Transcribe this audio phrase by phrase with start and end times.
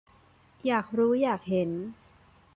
[0.67, 1.69] อยากรู้อยากเห็น